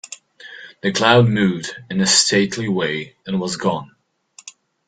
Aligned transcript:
The 0.81 0.91
cloud 0.91 1.27
moved 1.29 1.75
in 1.91 2.01
a 2.01 2.07
stately 2.07 2.67
way 2.67 3.15
and 3.27 3.39
was 3.39 3.55
gone. 3.55 3.95